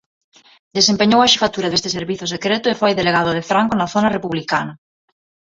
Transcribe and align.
Desempeñou 0.77 1.19
a 1.21 1.31
xefatura 1.33 1.71
deste 1.71 1.89
servizo 1.97 2.25
secreto 2.33 2.67
e 2.69 2.79
foi 2.81 2.91
delegado 2.93 3.31
de 3.37 3.47
Franco 3.49 3.73
na 3.77 3.91
zona 3.93 4.09
republicana. 4.17 4.73